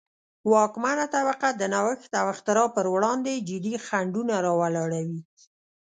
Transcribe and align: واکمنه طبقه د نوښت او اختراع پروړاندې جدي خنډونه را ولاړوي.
واکمنه 0.53 1.05
طبقه 1.13 1.49
د 1.55 1.61
نوښت 1.73 2.11
او 2.21 2.25
اختراع 2.33 2.69
پروړاندې 2.75 3.43
جدي 3.49 3.75
خنډونه 3.85 4.35
را 4.45 4.53
ولاړوي. 4.61 5.21